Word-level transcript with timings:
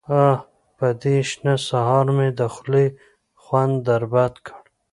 _اه! 0.19 0.33
په 0.77 0.87
دې 1.01 1.17
شنه 1.29 1.55
سهار 1.67 2.07
مې 2.17 2.29
د 2.39 2.41
خولې 2.53 2.85
خوند 3.43 3.75
در 3.87 4.03
بد 4.13 4.33
کړ. 4.45 4.61